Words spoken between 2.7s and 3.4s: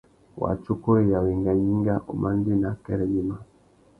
akêrê yïmá.